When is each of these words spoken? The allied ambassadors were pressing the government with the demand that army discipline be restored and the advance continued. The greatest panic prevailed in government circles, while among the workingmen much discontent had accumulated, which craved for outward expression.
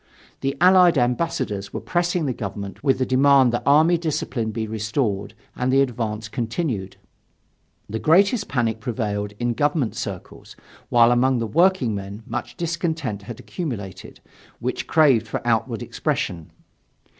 The 0.39 0.57
allied 0.59 0.97
ambassadors 0.97 1.71
were 1.73 1.79
pressing 1.79 2.25
the 2.25 2.33
government 2.33 2.83
with 2.83 2.97
the 2.97 3.05
demand 3.05 3.53
that 3.53 3.61
army 3.67 3.99
discipline 3.99 4.49
be 4.49 4.65
restored 4.65 5.35
and 5.55 5.71
the 5.71 5.81
advance 5.83 6.27
continued. 6.27 6.97
The 7.87 7.99
greatest 7.99 8.47
panic 8.47 8.79
prevailed 8.79 9.33
in 9.39 9.53
government 9.53 9.95
circles, 9.95 10.55
while 10.89 11.11
among 11.11 11.37
the 11.37 11.45
workingmen 11.45 12.23
much 12.25 12.57
discontent 12.57 13.21
had 13.21 13.39
accumulated, 13.39 14.21
which 14.57 14.87
craved 14.87 15.27
for 15.27 15.45
outward 15.47 15.83
expression. 15.83 16.49